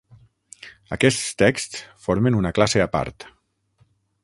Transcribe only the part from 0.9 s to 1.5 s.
Aquests